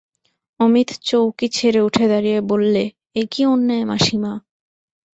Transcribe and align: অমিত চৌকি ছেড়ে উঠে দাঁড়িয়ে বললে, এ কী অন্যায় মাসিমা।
অমিত 0.59 0.89
চৌকি 1.03 1.47
ছেড়ে 1.49 1.79
উঠে 1.81 2.05
দাঁড়িয়ে 2.07 2.39
বললে, 2.41 2.83
এ 3.15 3.23
কী 3.31 3.41
অন্যায় 3.45 3.85
মাসিমা। 3.85 4.31